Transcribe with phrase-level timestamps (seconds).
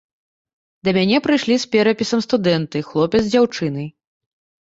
[0.87, 3.87] Да мяне прыйшлі з перапісам студэнты, хлопец з дзяўчынай.